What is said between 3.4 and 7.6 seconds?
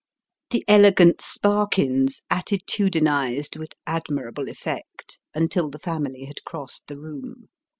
with admirable effect, until the family had crossed the room.